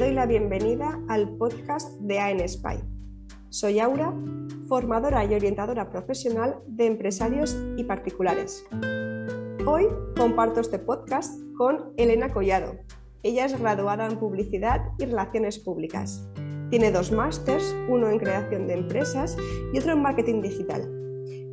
[0.00, 2.78] doy la bienvenida al podcast de AN Spy.
[3.50, 4.14] Soy Aura,
[4.66, 8.64] formadora y orientadora profesional de empresarios y particulares.
[9.66, 12.78] Hoy comparto este podcast con Elena Collado.
[13.22, 16.26] Ella es graduada en Publicidad y Relaciones Públicas.
[16.70, 19.36] Tiene dos másters, uno en creación de empresas
[19.74, 20.90] y otro en marketing digital.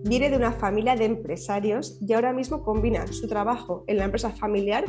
[0.05, 4.29] Viene de una familia de empresarios y ahora mismo combina su trabajo en la empresa
[4.29, 4.85] familiar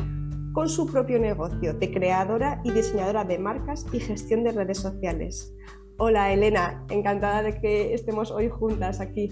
[0.53, 5.53] con su propio negocio de creadora y diseñadora de marcas y gestión de redes sociales.
[5.97, 9.29] Hola Elena, encantada de que estemos hoy juntas aquí.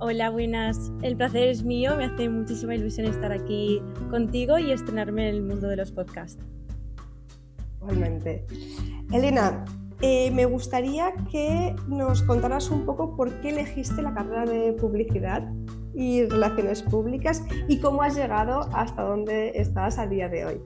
[0.00, 0.92] Hola, buenas.
[1.02, 5.42] El placer es mío, me hace muchísima ilusión estar aquí contigo y estrenarme en el
[5.42, 6.40] mundo de los podcasts.
[7.80, 8.46] Igualmente.
[9.12, 9.64] Elena,
[10.00, 15.42] eh, me gustaría que nos contaras un poco por qué elegiste la carrera de publicidad
[15.98, 20.60] y relaciones públicas y cómo has llegado hasta donde estás a día de hoy.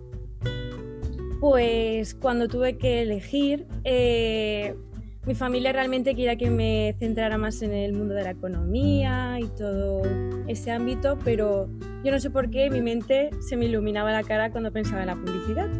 [1.40, 4.76] Pues cuando tuve que elegir, eh,
[5.24, 9.46] mi familia realmente quería que me centrara más en el mundo de la economía y
[9.56, 10.02] todo
[10.48, 11.68] ese ámbito, pero
[12.04, 15.06] yo no sé por qué mi mente se me iluminaba la cara cuando pensaba en
[15.06, 15.70] la publicidad.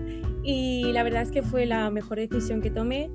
[0.43, 3.11] Y la verdad es que fue la mejor decisión que tomé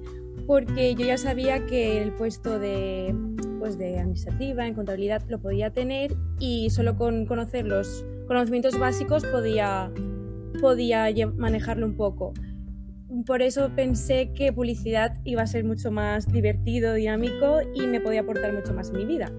[0.48, 3.14] porque yo ya sabía que el puesto de,
[3.60, 9.26] pues de administrativa, en contabilidad, lo podía tener y solo con conocer los conocimientos básicos
[9.26, 9.92] podía,
[10.62, 12.34] podía manejarlo un poco.
[13.26, 18.22] Por eso pensé que publicidad iba a ser mucho más divertido, dinámico y me podía
[18.22, 19.30] aportar mucho más en mi vida.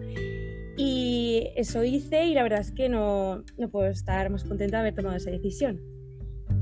[0.76, 4.80] Y eso hice y la verdad es que no, no puedo estar más contenta de
[4.82, 5.80] haber tomado esa decisión.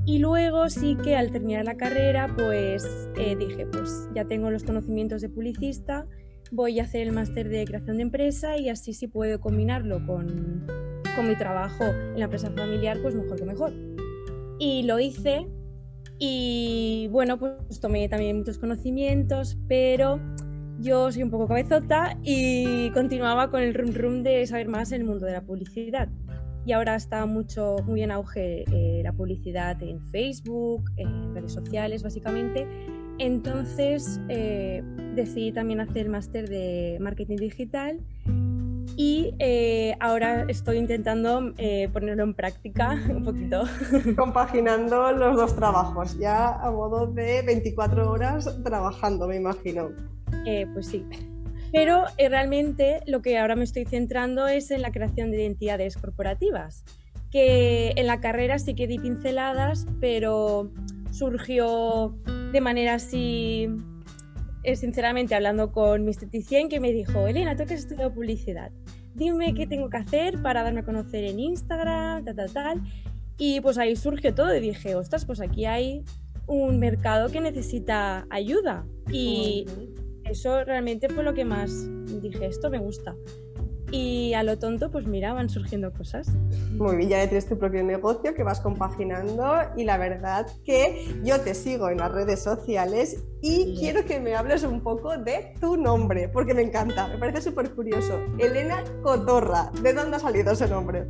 [0.06, 4.62] Y luego sí que al terminar la carrera, pues eh, dije, pues ya tengo los
[4.62, 6.06] conocimientos de publicista,
[6.52, 10.64] voy a hacer el máster de creación de empresa y así si puedo combinarlo con,
[11.16, 13.72] con mi trabajo en la empresa familiar, pues mejor que mejor.
[14.60, 15.48] Y lo hice
[16.20, 20.20] y bueno, pues tomé también muchos conocimientos, pero
[20.78, 25.00] yo soy un poco cabezota y continuaba con el rum rum de saber más en
[25.00, 26.08] el mundo de la publicidad
[26.66, 32.02] y ahora está mucho, muy en auge eh, la publicidad en Facebook, en redes sociales
[32.02, 32.66] básicamente.
[33.18, 34.82] Entonces eh,
[35.14, 38.00] decidí también hacer el máster de marketing digital
[38.96, 41.54] y eh, ahora estoy intentando
[41.92, 43.62] ponerlo en práctica un poquito.
[44.16, 49.90] Compaginando los dos trabajos, ya a modo de 24 horas trabajando, me imagino.
[50.74, 51.06] pues sí.
[51.72, 55.96] Pero eh, realmente lo que ahora me estoy centrando es en la creación de identidades
[55.96, 56.84] corporativas,
[57.30, 60.70] que en la carrera sí que di pinceladas, pero
[61.10, 62.16] surgió
[62.52, 63.68] de manera así,
[64.62, 68.70] eh, sinceramente hablando con mi esteticien, que me dijo, Elena, tú que has estudiado publicidad,
[69.14, 72.82] dime qué tengo que hacer para darme a conocer en Instagram, tal, tal, tal.
[73.38, 76.04] Y pues ahí surgió todo y dije, ostras, pues aquí hay
[76.46, 78.86] un mercado que necesita ayuda.
[79.10, 79.66] Y
[80.30, 81.88] eso realmente fue lo que más
[82.20, 83.16] dije, esto me gusta.
[83.92, 86.28] Y a lo tonto, pues mira, van surgiendo cosas.
[86.72, 91.40] Muy bien, ya tienes tu propio negocio que vas compaginando y la verdad que yo
[91.40, 95.76] te sigo en las redes sociales y quiero que me hables un poco de tu
[95.76, 98.18] nombre, porque me encanta, me parece súper curioso.
[98.38, 101.06] Elena Cotorra, ¿de dónde ha salido ese nombre?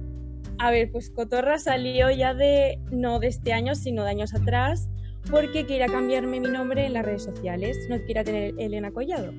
[0.58, 4.90] A ver, pues Cotorra salió ya de, no de este año, sino de años atrás,
[5.30, 9.32] porque quería cambiarme mi nombre en las redes sociales, no quería tener Elena Collado.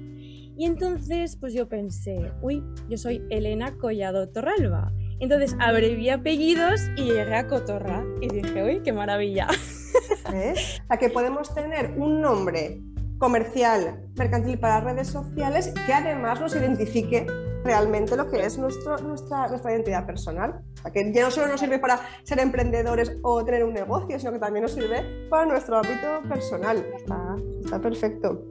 [0.58, 4.92] Y entonces, pues yo pensé, uy, yo soy Elena Collado Torralba.
[5.20, 8.04] Entonces abrevié apellidos y llegué a Cotorra.
[8.22, 9.48] Y dije, uy, qué maravilla.
[10.32, 10.82] ¿Ves?
[10.90, 12.82] A que podemos tener un nombre
[13.20, 17.26] comercial, mercantil para redes sociales que además nos identifique
[17.68, 20.62] realmente lo que es nuestra, nuestra identidad personal.
[20.94, 24.40] que ya no solo nos sirve para ser emprendedores o tener un negocio, sino que
[24.40, 26.78] también nos sirve para nuestro ámbito personal.
[26.96, 28.42] Está, perfecto.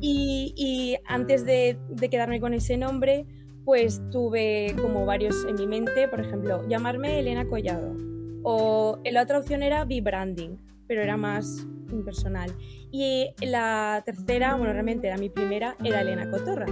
[0.00, 1.78] Y, antes de,
[2.10, 3.26] quedarme con ese nombre,
[3.66, 7.94] pues tuve como varios en mi mente, por ejemplo, llamarme Elena Collado.
[8.42, 10.56] O la otra opción era B-Branding,
[10.86, 12.54] pero era más impersonal.
[12.90, 16.66] Y la tercera, bueno, realmente era mi primera, era Elena Cotorra.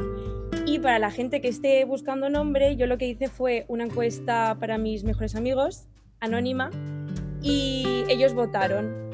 [0.66, 4.56] Y para la gente que esté buscando nombre, yo lo que hice fue una encuesta
[4.58, 5.86] para mis mejores amigos,
[6.18, 6.70] anónima,
[7.40, 9.06] y ellos votaron.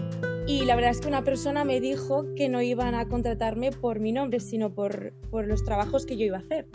[0.47, 4.01] Y la verdad es que una persona me dijo que no iban a contratarme por
[4.01, 6.69] mi nombre, sino por, por los trabajos que yo iba a hacer.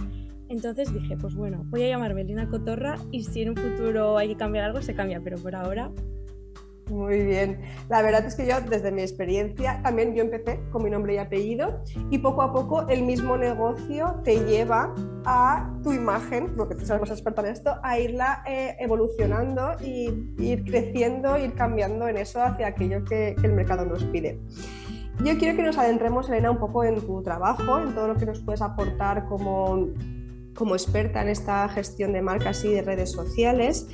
[0.48, 4.30] Entonces dije, pues bueno, voy a llamarme Lina Cotorra y si en un futuro hay
[4.30, 5.92] que cambiar algo, se cambia, pero por ahora
[6.90, 7.62] Muy bien.
[7.90, 11.18] La verdad es que yo, desde mi experiencia, también yo empecé con mi nombre y
[11.18, 14.94] apellido y poco a poco el mismo negocio te lleva
[15.26, 20.64] a tu imagen, porque tú sabes experta en esto, a irla eh, evolucionando y ir
[20.64, 24.40] creciendo, ir cambiando en eso hacia aquello que, que el mercado nos pide.
[25.24, 28.26] Yo quiero que nos adentremos, Elena, un poco en tu trabajo, en todo lo que
[28.26, 29.90] nos puedes aportar como
[30.58, 33.88] como experta en esta gestión de marcas y de redes sociales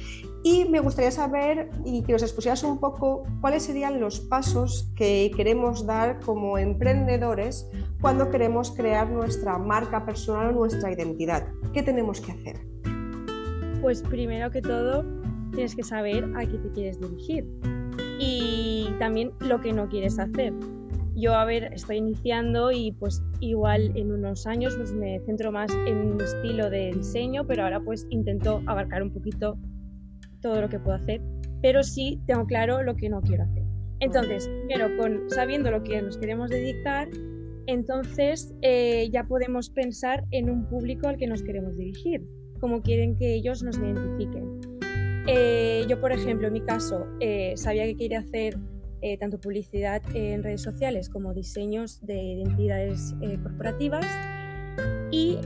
[0.44, 5.32] y me gustaría saber y que nos expusieras un poco cuáles serían los pasos que
[5.36, 7.70] queremos dar como emprendedores
[8.02, 11.48] cuando queremos crear nuestra marca personal o nuestra identidad.
[11.74, 12.60] ¿Qué tenemos que hacer?
[13.82, 15.06] Pues primero que todo
[15.52, 17.48] tienes que saber a qué te quieres dirigir
[18.20, 20.54] y también lo que no quieres hacer
[21.16, 25.72] yo, a ver, estoy iniciando y pues igual en unos años pues me centro más
[25.86, 29.56] en un estilo de diseño, pero ahora pues intento abarcar un poquito
[30.44, 31.22] todo lo que puedo hacer,
[31.64, 33.64] pero sí tengo claro lo que no quiero hacer.
[34.00, 37.08] Entonces, primero, con, sabiendo lo que nos queremos dedicar,
[37.68, 42.22] entonces eh, ya podemos pensar en un público al que nos queremos dirigir,
[42.60, 44.60] cómo quieren que ellos nos identifiquen.
[45.28, 48.58] Eh, yo, por ejemplo, en mi caso, eh, sabía que quería hacer
[49.20, 53.14] tanto publicidad en redes sociales como diseños de identidades
[53.44, 54.06] corporativas
[55.12, 55.40] y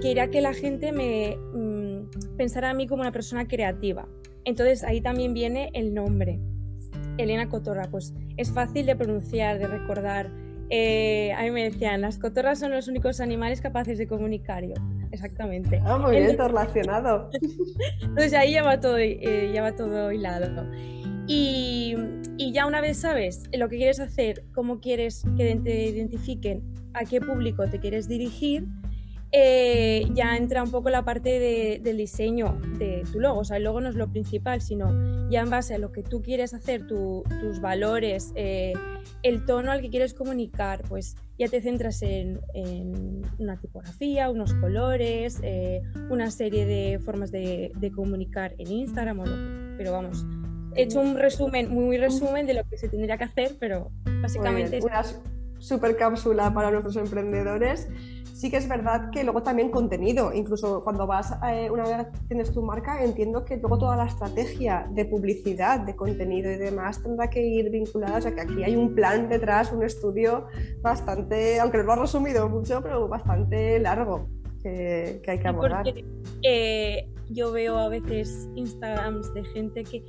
[0.00, 4.08] quería que la gente me mm, pensara a mí como una persona creativa.
[4.44, 6.40] Entonces ahí también viene el nombre,
[7.18, 10.26] Elena Cotorra, pues es fácil de pronunciar, de recordar.
[10.26, 14.64] a mí me decían, las cotorras son los únicos animales capaces de comunicar.
[14.64, 14.74] Yo,
[15.12, 15.80] exactamente.
[15.84, 17.30] Ah, muy bien, relacionado.
[18.02, 20.68] Entonces ahí ya va todo, ya va todo hilado.
[21.26, 21.94] Y,
[22.52, 26.62] ya una vez sabes lo que quieres hacer, cómo quieres que te identifiquen,
[26.92, 28.66] a qué público te quieres dirigir,
[29.36, 33.40] eh, ya entra un poco la parte del diseño de tu logo.
[33.40, 36.04] O sea, el logo no es lo principal, sino ya en base a lo que
[36.04, 38.74] tú quieres hacer, tus valores, eh,
[39.24, 42.38] el tono al que quieres comunicar, pues ya te centras en,
[43.38, 49.24] una tipografía, unos colores, eh, una serie de formas de, comunicar en Instagram o
[49.76, 50.24] Pero vamos,
[50.76, 53.90] he hecho un resumen, muy resumen de lo que se tendría que hacer, pero
[54.22, 54.78] básicamente...
[54.78, 54.84] Es...
[55.64, 57.88] Super cápsula para nuestros emprendedores.
[58.34, 62.52] Sí que es verdad que luego también contenido, incluso cuando vas, eh, una vez tienes
[62.52, 67.30] tu marca, entiendo que luego toda la estrategia de publicidad, de contenido y demás tendrá
[67.30, 70.48] que ir vinculada, o sea que aquí hay un plan detrás, un estudio
[70.82, 74.28] bastante, aunque lo has resumido mucho, pero bastante largo
[74.62, 75.86] que, hay que abordar.
[76.42, 80.04] Eh, yo veo a veces Instagrams de gente que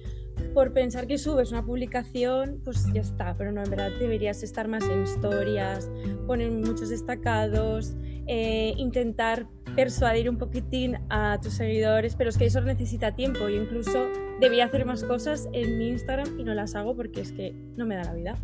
[0.54, 4.68] por pensar que subes una publicación, pues ya está, pero no, en verdad deberías estar
[4.68, 5.90] más en historias,
[6.28, 7.96] poner muchos destacados,
[8.28, 13.50] eh, intentar persuadir un poquitín a tus seguidores, pero es que eso necesita tiempo.
[13.50, 14.08] Yo incluso
[14.40, 17.86] debía hacer más cosas en mi Instagram y no las hago porque es que no
[17.86, 18.38] me da la vida.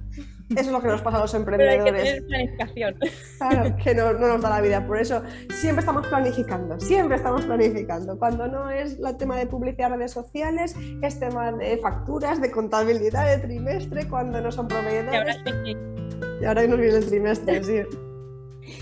[0.50, 1.83] Eso es lo que nos pasa a los emprendedores.
[1.83, 2.95] Pero hay que tener planificación.
[3.38, 4.86] Claro, que no, no, nos da la vida.
[4.86, 8.19] Por eso siempre estamos planificando, siempre estamos planificando.
[8.19, 12.51] Cuando no es el tema de publicidad en redes sociales, es tema de facturas, de
[12.51, 15.38] contabilidad de trimestre, cuando no son proveedores.
[15.45, 18.11] Y ahora, y ahora nos viene el trimestre, sí.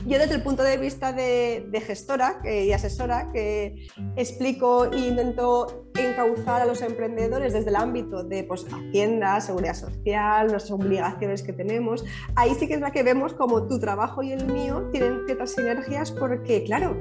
[0.05, 6.61] Yo desde el punto de vista de, gestora y asesora, que explico e intento encauzar
[6.61, 12.05] a los emprendedores desde el ámbito de pues, Hacienda, Seguridad Social, nuestras obligaciones que tenemos,
[12.35, 15.51] ahí sí que es la que vemos como tu trabajo y el mío tienen ciertas
[15.51, 16.99] sinergias porque, claro,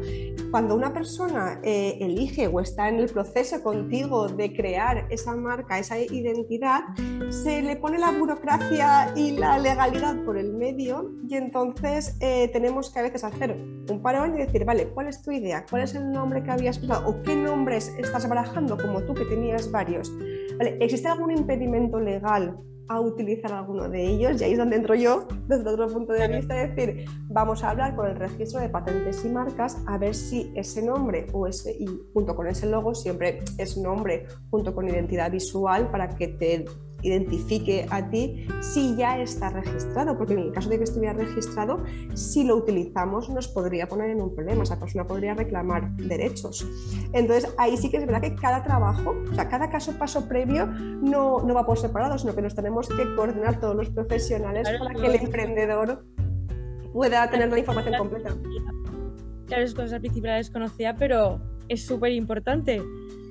[0.51, 5.79] cuando una persona eh, elige o está en el proceso contigo de crear esa marca,
[5.79, 6.83] esa identidad,
[7.31, 12.91] se le pone la burocracia y la legalidad por el medio y entonces eh, tenemos
[12.91, 15.65] que a veces hacer un parón y decir, vale, ¿cuál es tu idea?
[15.69, 17.09] ¿Cuál es el nombre que habías pensado?
[17.09, 20.13] ¿O qué nombres estás barajando como tú que tenías varios?
[20.81, 24.41] ¿Existe algún impedimento legal a utilizar alguno de ellos.
[24.41, 27.71] Y ahí es donde entro yo desde otro punto de vista, es decir, vamos a
[27.71, 31.73] hablar con el registro de patentes y marcas a ver si ese nombre o ese
[31.73, 36.65] y junto con ese logo siempre es nombre junto con identidad visual para que te
[37.03, 41.83] identifique a ti si ya está registrado, porque en el caso de que estuviera registrado,
[42.15, 46.67] si lo utilizamos nos podría poner en un problema, esa persona podría reclamar derechos.
[47.13, 50.67] Entonces ahí sí que es verdad que cada trabajo, o sea, cada caso paso previo
[50.67, 54.95] no, no va por separado, sino que nos tenemos que coordinar todos los profesionales para
[54.95, 56.05] que el emprendedor
[56.93, 58.37] pueda tener la información completa.
[59.47, 62.83] Claro, es cosa al principio la desconocía, pero es súper importante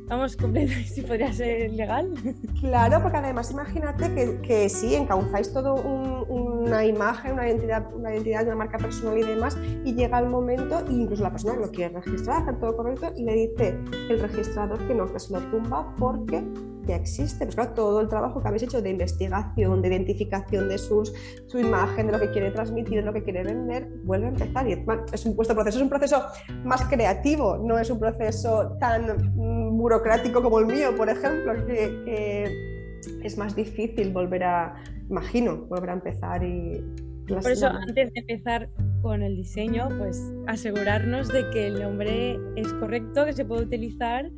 [0.08, 0.38] vamos,
[0.86, 2.14] si podría ser legal.
[2.60, 8.46] Claro, porque además imagínate que, que sí, encauzáis todo una imagen, una identidad, una identidad,
[8.46, 11.96] una marca personal y demás, y llega el momento, e incluso la persona lo quiere
[11.96, 13.78] registrar, hacer todo correcto, y le dice
[14.10, 16.44] el registrador que no, que se lo tumba porque
[16.88, 17.46] ya existe.
[17.46, 21.14] Pues claro, todo el trabajo que habéis hecho de investigación, de identificación de sus,
[21.48, 24.68] su imagen, de lo que quiere transmitir, de lo que quiere vender, vuelve a empezar.
[24.68, 26.24] Y es un, vuestro proceso es un proceso
[26.64, 32.78] más creativo, no es un proceso tan mm, burocrático como el mío, por ejemplo, que,
[33.24, 34.76] es más difícil volver a,
[35.10, 36.84] imagino, volver a empezar y...
[37.28, 38.70] Por eso, antes de empezar
[39.02, 44.30] con el diseño, pues asegurarnos de que el nombre es correcto, que se puede utilizar.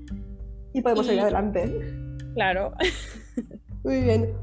[0.73, 2.08] Y podemos seguir adelante.
[2.33, 2.73] Claro.
[3.83, 4.35] Muy bien.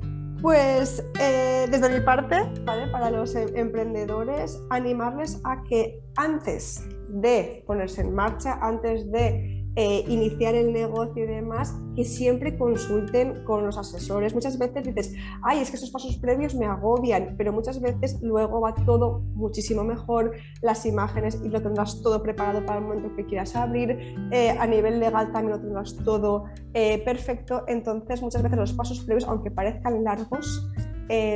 [0.42, 8.02] Pues eh, desde mi parte, para los em, emprendedores, animarles a que antes de ponerse
[8.02, 13.76] en marcha, antes de eh, iniciar el negocio y demás, que siempre consulten con los
[13.76, 14.34] asesores.
[14.34, 18.60] Muchas veces dices, ay, es que esos pasos previos me agobian, pero muchas veces luego
[18.62, 23.26] va todo muchísimo mejor, las imágenes y lo tendrás todo preparado para el momento que
[23.26, 28.58] quieras abrir, eh, a nivel legal también lo tendrás todo eh, perfecto, entonces muchas veces
[28.58, 30.68] los pasos previos, aunque parezcan largos,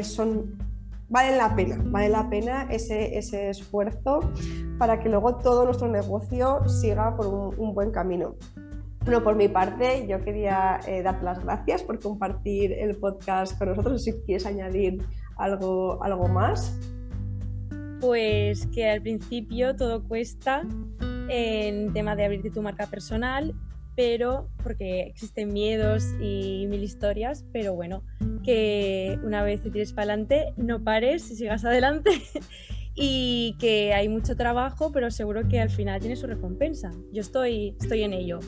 [0.03, 0.70] son
[1.11, 3.19] vale la pena, vale la pena ese,
[3.51, 4.21] esfuerzo
[4.79, 7.27] para que luego todo nuestro negocio siga por
[7.59, 8.37] un, buen camino.
[9.05, 13.71] Bueno, por mi parte, yo quería eh, darte las gracias por compartir el podcast con
[13.71, 14.05] nosotros.
[14.05, 15.03] Si quieres añadir
[15.37, 16.79] algo, algo más.
[18.01, 20.63] Pues que al principio todo cuesta
[21.29, 23.55] en tema de abrirte tu marca personal
[23.97, 28.03] pero porque existen miedos y mil historias, pero bueno,
[28.45, 32.11] que una vez te tires para adelante, no pares y sigas adelante
[32.95, 36.91] y que hay mucho trabajo, pero seguro que al final tiene su recompensa.
[37.13, 38.41] Yo estoy, estoy en ello.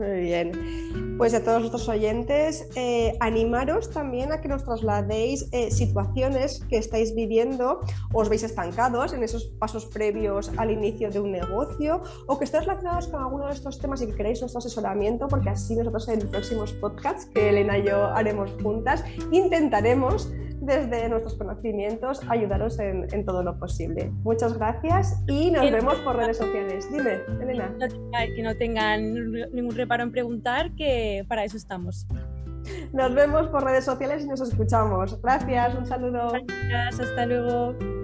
[0.00, 1.14] Muy bien.
[1.18, 6.78] Pues a todos nuestros oyentes, eh, animaros también a que nos trasladéis eh, situaciones que
[6.78, 7.80] estáis viviendo
[8.14, 12.64] os veis estancados en esos pasos previos al inicio de un negocio o que estéis
[12.64, 16.26] relacionados con alguno de estos temas y que queréis nuestro asesoramiento, porque así nosotros en
[16.30, 20.30] próximos podcasts que Elena y yo haremos juntas, intentaremos
[20.60, 24.10] desde nuestros conocimientos ayudaros en, todo lo posible.
[24.22, 26.90] Muchas gracias y nos vemos por redes sociales.
[26.90, 27.74] Dime, Elena.
[28.34, 32.06] Que no tengan ningún reparo en preguntar, que para eso estamos.
[32.92, 35.20] Nos vemos por redes sociales y nos escuchamos.
[35.22, 36.32] Gracias, un saludo.
[36.68, 37.99] Gracias, hasta luego.